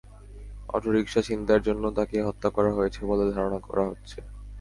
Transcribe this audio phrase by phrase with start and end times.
[0.69, 4.17] Autorickshaw ছিনতাইয়ের জন্য তাঁকে হত্যা করা হয়েছে বলে ধারণা করা হচ্ছে।